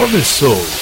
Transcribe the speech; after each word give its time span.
Começou. 0.00 0.79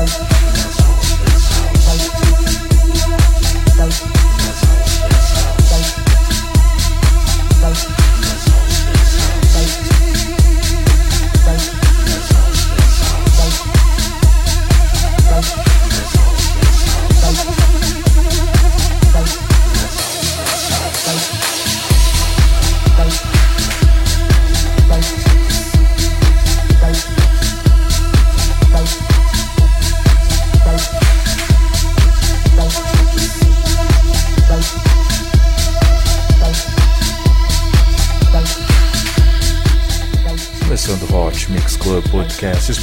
Podcast 0.00 0.29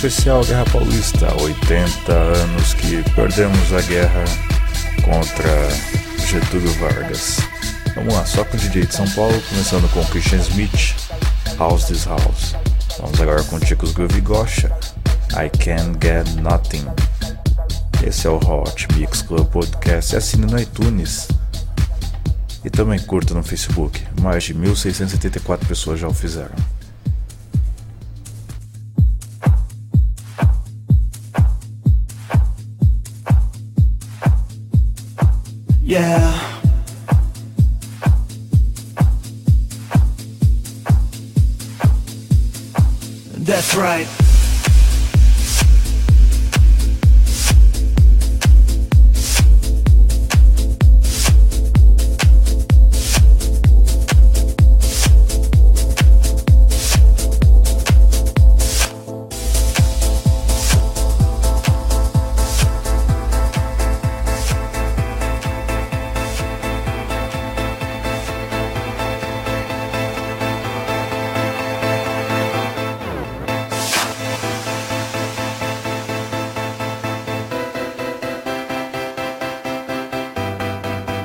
especial 0.07 0.41
Guerra 0.45 0.63
Paulista, 0.71 1.41
80 1.41 2.13
anos 2.13 2.73
que 2.75 3.03
perdemos 3.13 3.73
a 3.73 3.81
guerra 3.81 4.23
contra 5.03 5.69
Getúlio 6.25 6.71
Vargas. 6.79 7.39
Vamos 7.93 8.13
lá, 8.13 8.25
só 8.25 8.45
com 8.45 8.55
o 8.55 8.59
DJ 8.59 8.85
de 8.85 8.95
São 8.95 9.09
Paulo, 9.09 9.37
começando 9.49 9.91
com 9.91 10.05
Christian 10.05 10.39
Smith, 10.39 10.95
House 11.57 11.85
This 11.85 12.05
House. 12.05 12.55
Vamos 13.01 13.19
agora 13.19 13.43
com 13.43 13.59
Chicos 13.59 13.91
Groove 13.91 14.21
Gosha, 14.21 14.71
I 15.33 15.49
Can 15.57 15.97
Get 16.01 16.41
Nothing. 16.41 16.85
Esse 18.01 18.27
é 18.27 18.29
o 18.29 18.37
Hot 18.37 18.87
Mix 18.93 19.21
Club 19.23 19.45
Podcast. 19.47 20.15
Assine 20.15 20.45
no 20.45 20.57
iTunes. 20.57 21.27
E 22.63 22.69
também 22.69 22.99
curta 22.99 23.33
no 23.33 23.43
Facebook. 23.43 24.01
Mais 24.21 24.45
de 24.45 24.53
1.674 24.53 25.67
pessoas 25.67 25.99
já 25.99 26.07
o 26.07 26.13
fizeram. 26.13 26.76
Yeah. 35.87 36.61
That's 43.37 43.73
right. 43.73 44.26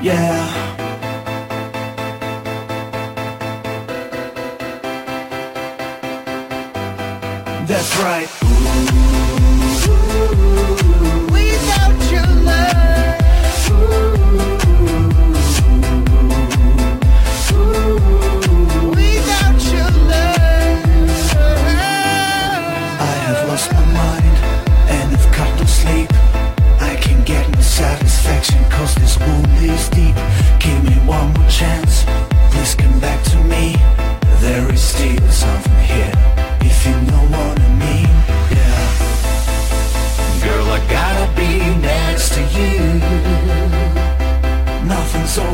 yeah. 0.03 0.52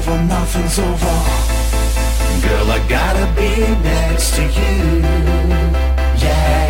over, 0.10 0.24
nothing's 0.24 0.80
over. 0.80 1.18
Girl, 2.42 2.72
I 2.72 2.80
gotta 2.88 3.25
be 3.36 3.51
next 3.84 4.36
to 4.36 4.44
you. 4.44 5.01
Yeah. 6.24 6.70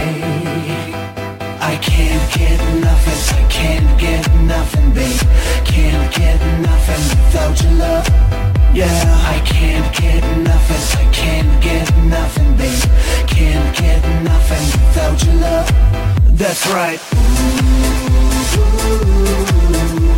I 1.62 1.78
can't 1.78 2.34
get 2.34 2.60
nothing, 2.80 3.38
I 3.38 3.44
can't 3.50 4.00
get 4.00 4.34
nothing, 4.44 4.92
babe. 4.94 5.22
Can't 5.66 6.14
get 6.14 6.40
nothing 6.62 7.04
without 7.24 7.62
your 7.62 7.74
love. 7.74 8.08
Yeah, 8.74 9.34
I 9.36 9.42
can't 9.46 9.96
get 9.96 10.24
nothing, 10.38 10.84
I 11.00 11.12
can't 11.12 11.64
get 11.64 11.96
nothing, 12.06 12.56
babe. 12.58 12.84
Can't 13.28 13.76
get 13.78 14.02
nothing 14.24 14.66
without 14.82 15.24
your 15.26 15.36
love. 15.36 15.68
That's 16.38 16.68
right. 16.68 17.00
Ooh, 17.14 18.60
ooh, 18.60 20.06
ooh. 20.06 20.09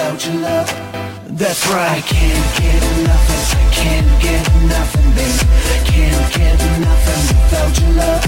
without 0.00 0.24
your 0.26 0.40
love. 0.40 0.68
That's 1.28 1.66
right. 1.68 1.98
I 1.98 2.00
can't 2.00 2.48
get 2.56 2.82
nothing. 3.04 3.42
I 3.60 3.66
can't 3.70 4.22
get 4.22 4.44
nothing 4.64 5.10
baby. 5.12 5.44
Can't 5.92 6.32
get 6.32 6.58
nothing 6.80 7.22
without 7.36 7.80
your 7.80 7.92
love. 8.00 8.24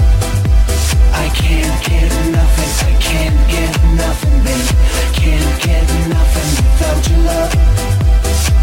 I 1.13 1.29
can't 1.33 1.77
get 1.83 2.11
nothing. 2.29 2.71
I 2.85 2.93
can't 3.01 3.49
get 3.49 3.73
nothing 4.01 4.37
baby. 4.45 4.73
Can't 5.17 5.61
get 5.65 5.85
nothing 6.13 6.49
without 6.61 7.09
your 7.09 7.19
love. 7.29 8.62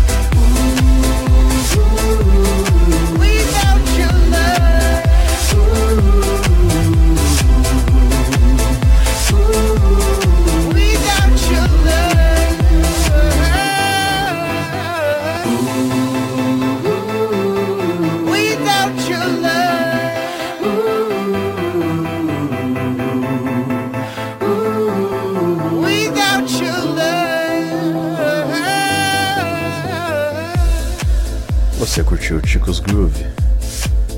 Você 32.01 32.05
curtiu 32.05 32.41
Chicos 32.43 32.81
Groove 32.81 33.27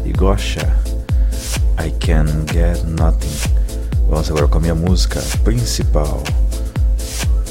e 0.05 0.12
Gosha 0.12 0.73
I 1.85 1.91
Can 1.99 2.27
Get 2.53 2.85
Nothing. 2.85 3.51
Vamos 4.09 4.31
agora 4.31 4.47
com 4.47 4.59
a 4.59 4.61
minha 4.61 4.77
música 4.77 5.21
principal. 5.43 6.23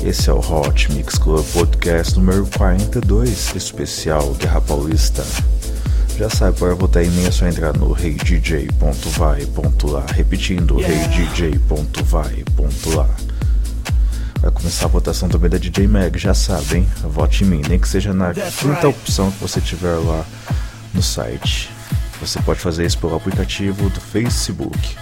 Esse 0.01 0.29
é 0.29 0.33
o 0.33 0.39
Hot 0.39 0.89
Mix 0.93 1.17
Club 1.17 1.45
Podcast 1.51 2.17
número 2.17 2.47
42, 2.57 3.53
especial 3.57 4.33
Guerra 4.35 4.61
Paulista. 4.61 5.25
Já 6.17 6.29
sabe, 6.29 6.57
para 6.57 6.75
votar 6.75 7.03
em 7.03 7.09
mim 7.09 7.25
é 7.25 7.31
só 7.31 7.45
entrar 7.45 7.75
no 7.75 7.91
reidj.vai.lá, 7.91 10.05
repetindo, 10.13 10.79
yeah. 10.79 11.07
reidj.vai.lá. 11.07 13.09
Vai 14.41 14.49
começar 14.49 14.85
a 14.85 14.89
votação 14.89 15.29
também 15.29 15.51
da 15.51 15.59
DJ 15.59 15.87
Mag, 15.87 16.17
já 16.17 16.33
sabem, 16.33 16.87
vote 17.03 17.43
em 17.43 17.47
mim, 17.47 17.61
nem 17.69 17.77
que 17.77 17.87
seja 17.87 18.11
na 18.11 18.33
quinta 18.33 18.87
opção 18.87 19.29
que 19.31 19.39
você 19.39 19.61
tiver 19.61 19.93
lá 19.97 20.25
no 20.93 21.03
site. 21.03 21.69
Você 22.19 22.41
pode 22.41 22.59
fazer 22.59 22.83
isso 22.85 22.97
pelo 22.97 23.15
aplicativo 23.15 23.87
do 23.89 24.01
Facebook. 24.01 24.97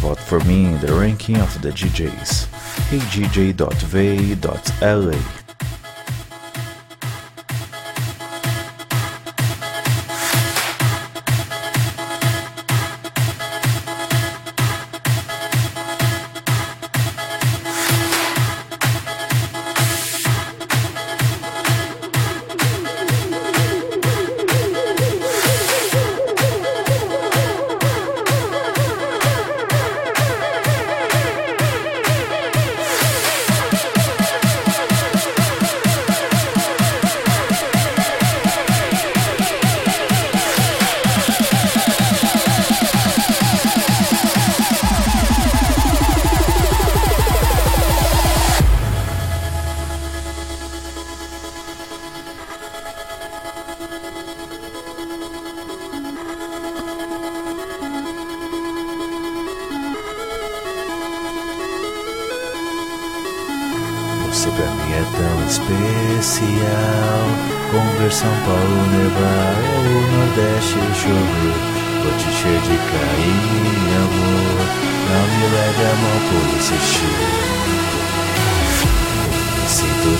Vote 0.00 0.20
for 0.22 0.44
me 0.44 0.64
in 0.64 0.78
the 0.78 0.92
ranking 0.92 1.40
of 1.40 1.58
the 1.60 1.70
DJs. 1.70 2.46
heydj.va.la 2.90 3.82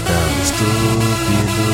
tão 0.06 0.26
estúpido 0.42 1.66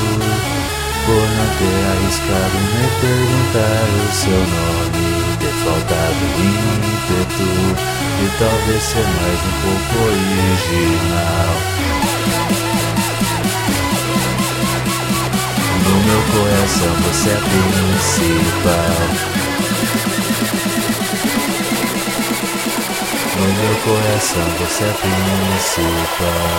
Por 1.06 1.26
não 1.36 1.48
ter 1.58 1.78
arriscado 1.92 2.56
me 2.58 2.86
perguntar 3.00 3.86
o 3.94 4.12
seu 4.12 4.40
nome 4.56 5.06
Ter 5.40 5.54
faltado 5.64 6.22
ímpeto 6.38 7.50
E 8.20 8.26
talvez 8.38 8.82
ser 8.82 9.06
mais 9.06 9.40
um 9.40 9.54
pouco 9.62 9.94
original 10.06 11.78
no 15.88 15.94
meu 16.04 16.22
coração 16.32 16.92
você 17.02 17.30
é 17.30 17.38
principal. 17.38 18.98
No 23.36 23.46
meu 23.54 23.74
coração 23.84 24.46
você 24.58 24.84
é 24.84 24.92
principal. 24.92 26.58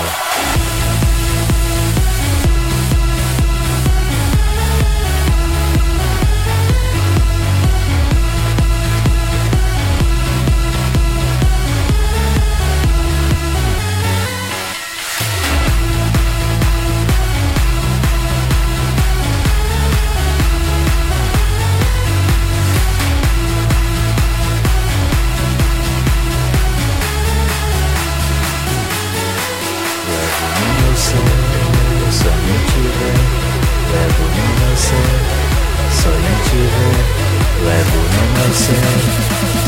Soy 37.59 37.67
el 37.67 37.75
chile, 37.83 38.93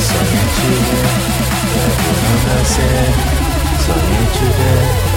soy 0.08 0.28
el 0.32 0.48
chile, 2.64 3.04
soy 3.86 4.02
el 4.18 4.32
chile. 4.32 5.11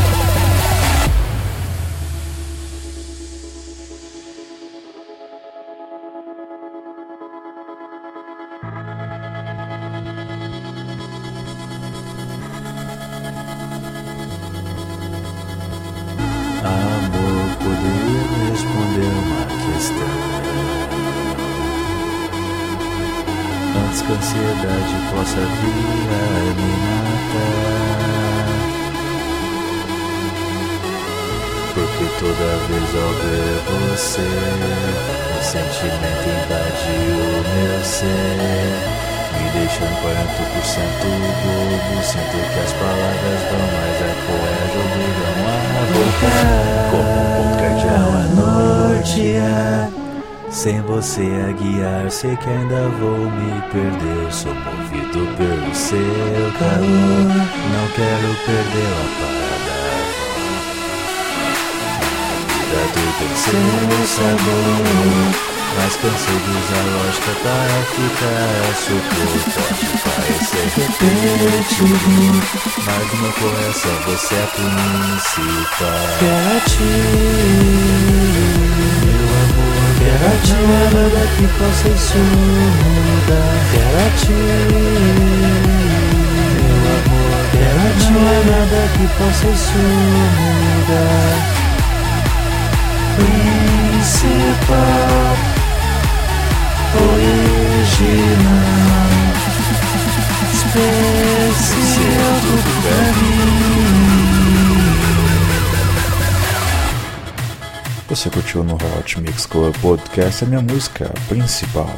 Matar 25.36 27.24
Porque 31.74 32.04
toda 32.20 32.46
vez 32.68 32.88
ao 32.94 33.12
ver 33.14 33.58
você 33.66 34.28
O 35.30 35.42
sentimento 35.42 36.26
invade 36.28 36.94
o 37.10 37.22
meu 37.54 37.78
ser. 37.84 38.76
Me 39.34 39.44
deixando 39.50 39.96
40% 40.02 41.02
bobo 41.42 41.94
Sinto 42.04 42.38
que 42.52 42.60
as 42.60 42.72
palavras 42.74 43.40
vão 43.50 43.64
mais 43.74 43.98
a 44.00 44.12
coisa 44.26 44.76
obrigam 44.84 45.34
a 45.50 45.84
voltar 45.92 46.44
Como 46.90 47.10
um 47.10 47.28
ponto 47.36 47.54
cardeal 47.58 48.10
a 48.10 48.24
nortear 48.34 50.03
Sem 50.54 50.80
você 50.82 51.20
a 51.20 51.50
guiar, 51.50 52.08
sei 52.08 52.36
que 52.36 52.48
ainda 52.48 52.88
vou 53.00 53.18
me 53.18 53.60
perder. 53.72 54.32
Sou 54.32 54.54
movido 54.54 55.26
pelo 55.36 55.74
seu 55.74 55.98
calor. 56.56 57.26
Não 57.72 57.88
quero 57.96 58.28
perder 58.46 58.86
a 58.86 59.06
parada. 59.18 59.74
A 62.70 62.86
vida 62.86 62.94
do 62.94 63.06
tem 63.18 63.34
seu 63.34 64.06
sabor. 64.06 65.34
Mas 65.76 65.96
cansei 65.96 66.38
de 66.38 66.50
usar 66.50 66.86
lógica 66.94 67.32
para 67.42 67.76
ficar 67.90 68.62
surpreso 68.76 69.42
Pode 69.58 69.90
parecer 70.04 70.66
repetitivo. 70.70 72.14
Mas 72.86 73.04
no 73.12 73.16
meu 73.22 73.32
coração 73.32 73.96
você 74.06 74.34
é 74.36 74.46
principal. 74.54 76.14
Quero 76.20 78.13
Não 80.24 80.30
é 80.30 80.88
nada 80.94 81.26
que 81.36 81.46
possa 81.58 81.88
isso 81.88 82.18
Quero 83.72 84.10
ti 84.16 84.32
Meu 86.72 86.86
amor, 86.96 87.42
é 88.28 88.44
nada 88.50 88.80
que 88.94 89.06
possa 89.18 89.46
isso 89.48 89.78
mudar 89.78 90.53
Você 108.24 108.30
curtiu 108.30 108.64
no 108.64 108.76
Hot 108.76 109.20
Mix 109.20 109.44
Club 109.44 109.76
Podcast 109.82 110.44
a 110.44 110.46
minha 110.46 110.62
música 110.62 111.12
principal. 111.28 111.94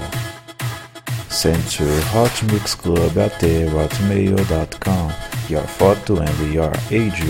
Send 1.31 1.63
to 1.77 1.85
hotmixclub@hotmail.com 2.13 5.13
your 5.49 5.63
photo 5.69 6.21
and 6.21 6.53
your 6.53 6.73
age 6.91 7.23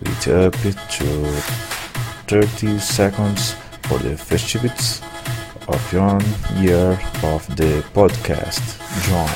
with 0.00 0.28
up 0.32 0.56
to 0.96 1.04
30 2.26 2.80
seconds 2.80 3.54
for 3.82 3.98
the 3.98 4.16
festivities 4.16 5.02
of 5.66 5.94
one 5.94 6.24
year 6.58 6.98
of 7.22 7.46
the 7.54 7.82
podcast. 7.92 8.62
Join. 9.06 9.28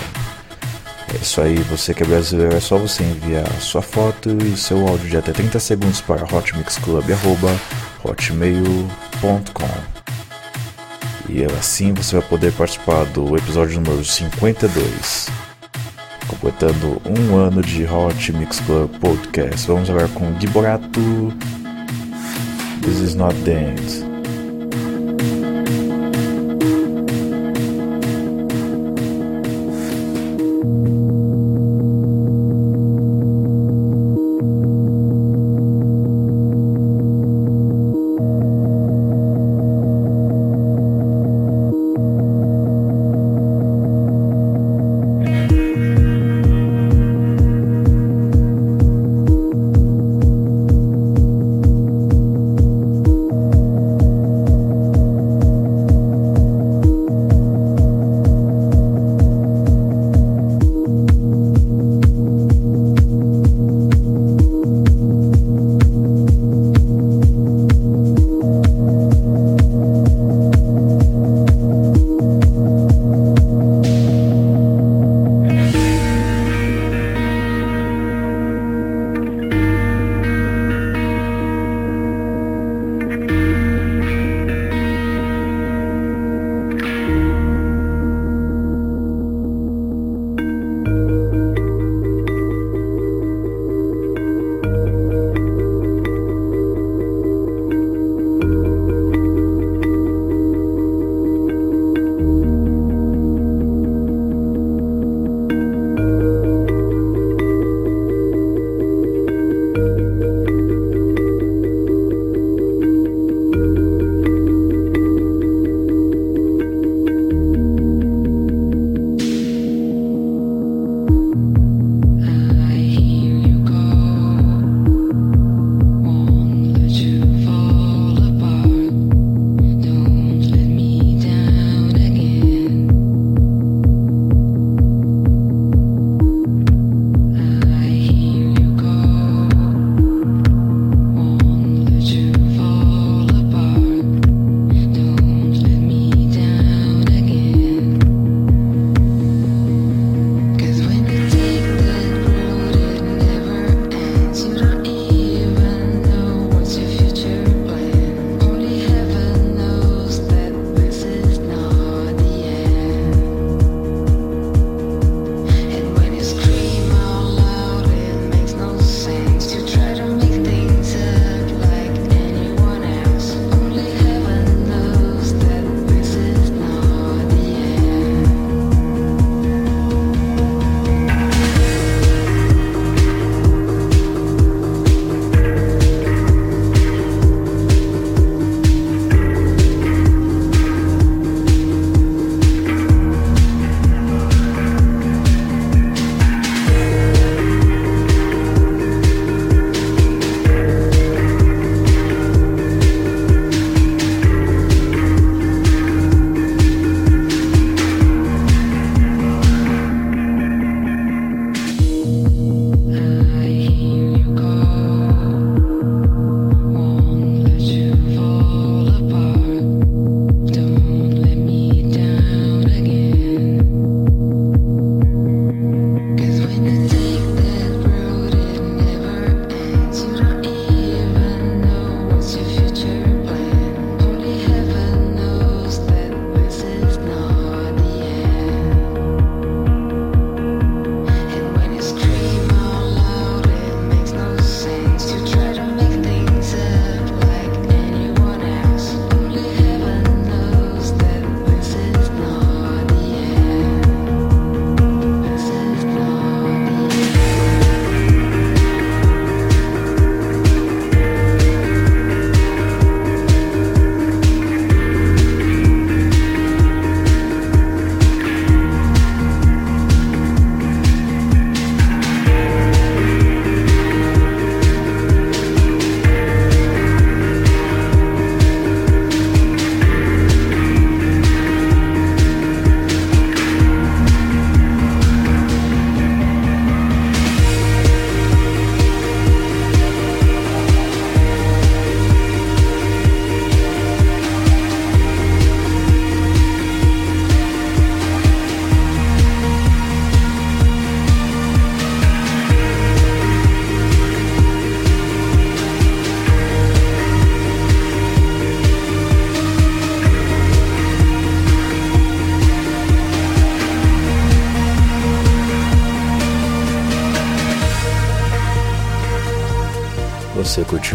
É 1.12 1.16
isso 1.20 1.42
aí, 1.42 1.56
você 1.64 1.92
que 1.92 2.02
é 2.02 2.06
brasileiro, 2.06 2.56
é 2.56 2.60
só 2.60 2.78
você 2.78 3.02
enviar 3.02 3.46
sua 3.60 3.82
foto 3.82 4.30
e 4.42 4.56
seu 4.56 4.88
áudio 4.88 5.10
de 5.10 5.18
até 5.18 5.32
30 5.32 5.60
segundos 5.60 6.00
para 6.00 6.24
hotmixclub.hotmail.com 8.04 10.00
E 11.28 11.44
assim 11.44 11.92
você 11.92 12.18
vai 12.18 12.28
poder 12.28 12.52
participar 12.52 13.04
do 13.06 13.36
episódio 13.36 13.80
número 13.80 14.04
52, 14.04 15.28
completando 16.26 17.00
um 17.06 17.36
ano 17.36 17.62
de 17.62 17.84
Hot 17.84 18.32
Mix 18.32 18.60
Club 18.60 18.90
Podcast. 18.98 19.66
Vamos 19.66 19.88
agora 19.88 20.08
com 20.08 20.38
Giborato. 20.40 21.32
This 22.82 22.98
is 23.00 23.14
not 23.14 23.34
the 23.42 23.52
end. 23.52 24.09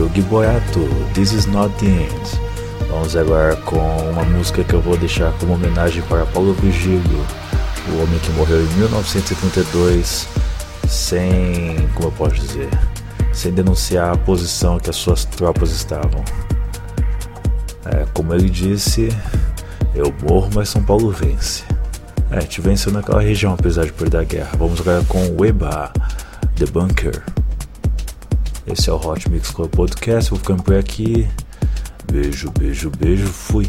Gui 0.03 0.21
Boyato, 0.23 0.81
This 1.13 1.31
Is 1.31 1.45
Not 1.45 1.73
The 1.75 1.85
End. 1.85 2.41
Vamos 2.89 3.15
agora 3.15 3.55
com 3.55 3.79
uma 4.11 4.25
música 4.25 4.61
que 4.61 4.73
eu 4.73 4.81
vou 4.81 4.97
deixar 4.97 5.31
como 5.39 5.53
homenagem 5.53 6.03
para 6.03 6.25
Paulo 6.25 6.53
Vigílio, 6.53 7.25
o 7.89 8.03
homem 8.03 8.19
que 8.19 8.29
morreu 8.31 8.61
em 8.61 8.67
1972 8.73 10.27
sem, 10.87 11.87
como 11.93 12.09
eu 12.09 12.11
posso 12.11 12.35
dizer, 12.35 12.69
sem 13.31 13.53
denunciar 13.53 14.13
a 14.13 14.17
posição 14.17 14.77
que 14.77 14.89
as 14.89 14.97
suas 14.97 15.23
tropas 15.23 15.71
estavam. 15.71 16.23
É, 17.85 18.05
como 18.13 18.33
ele 18.33 18.49
disse, 18.49 19.07
eu 19.93 20.13
morro, 20.29 20.49
mas 20.53 20.67
São 20.67 20.83
Paulo 20.83 21.09
vence. 21.09 21.63
É, 22.29 22.39
te 22.39 22.59
venceu 22.59 22.91
naquela 22.91 23.21
região 23.21 23.53
apesar 23.53 23.85
de 23.85 23.93
perder 23.93 24.17
a 24.17 24.23
guerra. 24.23 24.51
Vamos 24.57 24.81
agora 24.81 25.03
com 25.05 25.25
o 25.37 25.45
Eba, 25.45 25.93
The 26.57 26.65
Bunker. 26.65 27.23
Esse 28.67 28.89
é 28.89 28.93
o 28.93 28.95
Hot 28.95 29.29
Mix 29.29 29.51
Club 29.51 29.69
Podcast. 29.69 30.31
Vou 30.31 30.39
ficando 30.39 30.63
por 30.63 30.75
aqui. 30.75 31.27
Beijo, 32.11 32.51
beijo, 32.57 32.89
beijo. 32.89 33.27
Fui. 33.27 33.67